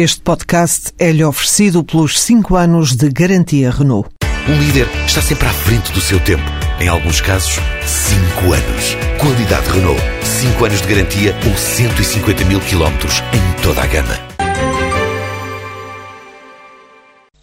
[0.00, 4.08] Este podcast é-lhe oferecido pelos 5 anos de garantia Renault.
[4.48, 6.44] Um líder está sempre à frente do seu tempo.
[6.78, 8.96] Em alguns casos, 5 anos.
[9.20, 10.00] Qualidade Renault.
[10.22, 14.14] 5 anos de garantia ou 150 mil quilómetros em toda a gama.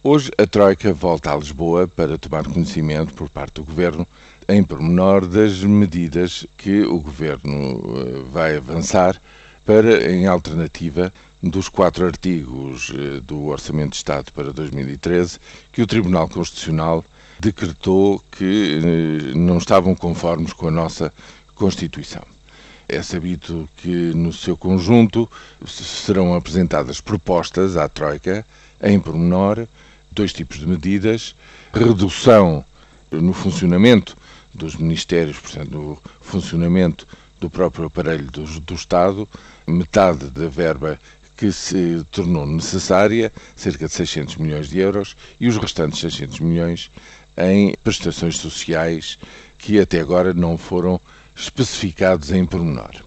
[0.02, 4.06] Hoje a Troika volta a Lisboa para tomar conhecimento por parte do Governo
[4.48, 9.20] em pormenor das medidas que o Governo eh, vai avançar
[9.66, 11.12] para, em alternativa,
[11.42, 15.38] dos quatro artigos eh, do Orçamento de Estado para 2013
[15.72, 17.04] que o Tribunal Constitucional
[17.40, 21.12] decretou que eh, não estavam conformes com a nossa
[21.54, 22.22] Constituição.
[22.88, 25.28] É sabido que, no seu conjunto,
[25.66, 28.46] serão apresentadas propostas à Troika,
[28.80, 29.66] em pormenor,
[30.12, 31.34] dois tipos de medidas:
[31.72, 32.64] redução
[33.10, 34.16] no funcionamento
[34.54, 37.06] dos ministérios, portanto, no funcionamento
[37.40, 39.28] do próprio aparelho do, do Estado,
[39.66, 40.98] metade da verba
[41.36, 46.90] que se tornou necessária, cerca de 600 milhões de euros, e os restantes 600 milhões
[47.36, 49.18] em prestações sociais
[49.58, 50.98] que até agora não foram
[51.34, 53.04] especificados em pormenor.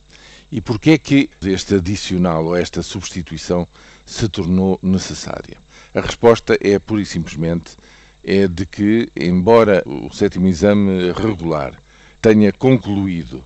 [0.52, 3.67] E porquê é que este adicional ou esta substituição
[4.06, 5.58] se tornou necessária?
[5.94, 7.76] A resposta é pura e simplesmente
[8.23, 11.80] é de que, embora o sétimo exame regular
[12.22, 13.44] tenha concluído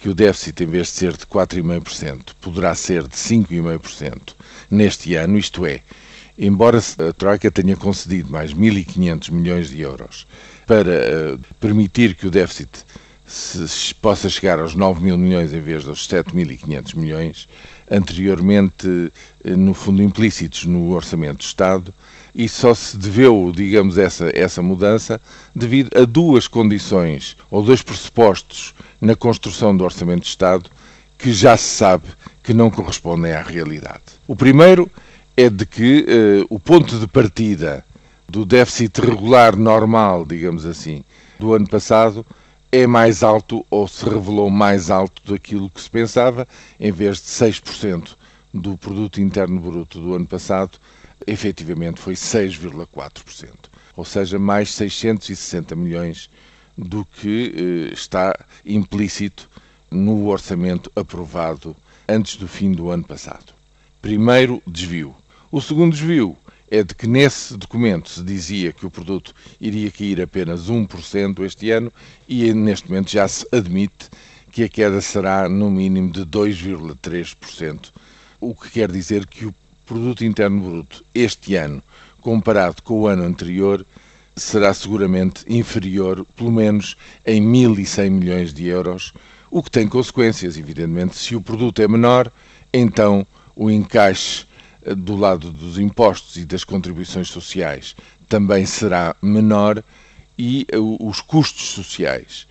[0.00, 4.34] que o déficit, em vez de ser de 4,5%, poderá ser de 5,5%
[4.70, 5.82] neste ano, isto é,
[6.38, 10.26] embora a Troika tenha concedido mais 1.500 milhões de euros
[10.66, 12.70] para uh, permitir que o déficit
[13.30, 17.48] se, possa chegar aos 9 mil milhões em vez dos 7.500 milhões,
[17.88, 19.12] anteriormente,
[19.44, 21.94] eh, no fundo, implícitos no Orçamento do Estado,
[22.34, 25.20] e só se deveu, digamos, essa, essa mudança
[25.54, 30.68] devido a duas condições ou dois pressupostos na construção do Orçamento de Estado
[31.16, 32.04] que já se sabe
[32.42, 34.02] que não correspondem à realidade.
[34.26, 34.90] O primeiro
[35.36, 37.84] é de que eh, o ponto de partida
[38.28, 41.04] do déficit regular normal, digamos assim,
[41.38, 42.24] do ano passado
[42.72, 46.46] é mais alto ou se revelou mais alto daquilo que se pensava,
[46.78, 48.16] em vez de 6%
[48.54, 50.78] do produto interno bruto do ano passado,
[51.26, 53.50] efetivamente foi 6,4%,
[53.96, 56.30] ou seja, mais 660 milhões
[56.76, 57.54] do que
[57.90, 58.34] eh, está
[58.64, 59.48] implícito
[59.90, 61.76] no orçamento aprovado
[62.08, 63.52] antes do fim do ano passado.
[64.00, 65.14] Primeiro desvio.
[65.50, 66.36] O segundo desvio
[66.70, 71.70] é de que nesse documento se dizia que o produto iria cair apenas 1% este
[71.70, 71.92] ano
[72.28, 74.08] e neste momento já se admite
[74.52, 77.90] que a queda será no mínimo de 2,3%,
[78.40, 79.54] o que quer dizer que o
[79.84, 81.82] produto interno bruto este ano,
[82.20, 83.84] comparado com o ano anterior,
[84.36, 89.12] será seguramente inferior, pelo menos em 1.100 milhões de euros,
[89.50, 91.16] o que tem consequências, evidentemente.
[91.16, 92.30] Se o produto é menor,
[92.72, 94.46] então o encaixe
[94.96, 97.94] do lado dos impostos e das contribuições sociais
[98.28, 99.82] também será menor
[100.38, 102.46] e eh, os custos sociais,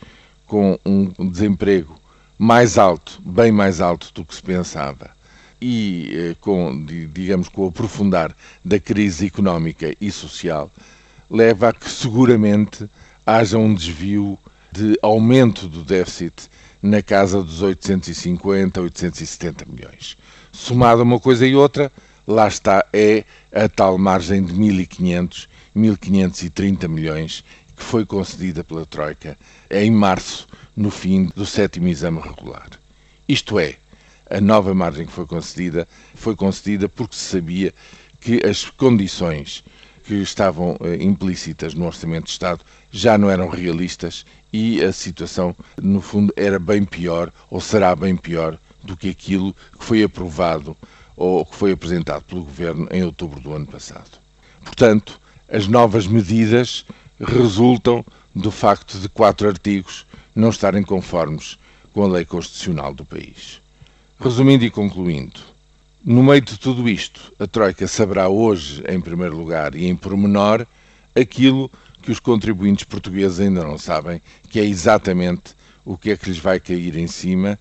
[0.45, 1.97] com um desemprego
[2.37, 5.09] mais alto, bem mais alto do que se pensava,
[5.61, 10.69] e eh, com, digamos, com o aprofundar da crise económica e social,
[11.29, 12.89] leva a que seguramente
[13.25, 14.37] haja um desvio
[14.71, 16.49] de aumento do déficit
[16.81, 20.17] na casa dos 850, 870 milhões.
[20.51, 21.91] Somado uma coisa e outra,
[22.29, 27.43] lá está, é a tal margem de 1.500, 1.530 milhões
[27.75, 29.35] que foi concedida pela Troika
[29.71, 30.47] em março,
[30.77, 32.69] no fim do sétimo exame regular.
[33.27, 33.77] Isto é,
[34.29, 37.73] a nova margem que foi concedida foi concedida porque se sabia
[38.19, 39.63] que as condições
[40.03, 44.23] que estavam eh, implícitas no Orçamento de Estado já não eram realistas
[44.53, 49.51] e a situação, no fundo, era bem pior ou será bem pior do que aquilo
[49.77, 50.77] que foi aprovado
[51.19, 54.17] ou que foi apresentado pelo Governo em outubro do ano passado.
[54.63, 55.19] Portanto,
[55.49, 56.85] as novas medidas
[57.19, 61.59] resultam do facto de quatro artigos não estarem conformes
[61.93, 63.59] com a lei constitucional do país.
[64.17, 65.41] Resumindo e concluindo,
[66.05, 70.65] no meio de tudo isto, a Troika saberá hoje, em primeiro lugar e em pormenor,
[71.13, 71.69] aquilo
[72.01, 76.39] que os contribuintes portugueses ainda não sabem, que é exatamente o que é que lhes
[76.39, 77.59] vai cair em cima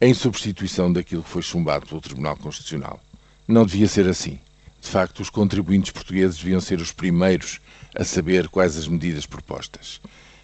[0.00, 3.00] em substituição daquilo que foi chumbado pelo Tribunal Constitucional.
[3.46, 4.38] Não devia ser assim.
[4.80, 7.60] De facto, os contribuintes portugueses deviam ser os primeiros
[7.94, 10.00] a saber quais as medidas propostas.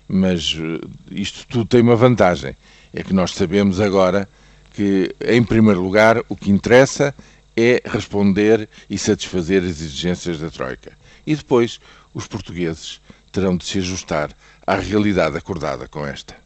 [0.08, 2.56] Mas eh, isto tudo tem uma vantagem:
[2.92, 4.28] é que nós sabemos agora
[4.72, 7.14] que, em primeiro lugar, o que interessa
[7.56, 10.92] é responder e satisfazer as exigências da Troika.
[11.24, 11.80] E depois,
[12.12, 13.00] os portugueses
[13.30, 14.30] terão de se ajustar
[14.66, 16.43] à realidade acordada com esta.